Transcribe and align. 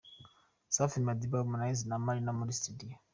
Safi 0.75 0.99
Madiba, 1.05 1.37
Harmonize 1.39 1.83
na 1.85 1.97
Marina 2.05 2.31
muri 2.39 2.51
studio. 2.59 2.95